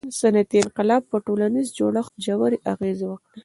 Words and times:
•صنعتي 0.19 0.57
انقلاب 0.61 1.01
پر 1.09 1.19
ټولنیز 1.27 1.67
جوړښت 1.77 2.13
ژورې 2.25 2.57
اغیزې 2.73 3.05
وکړې. 3.07 3.39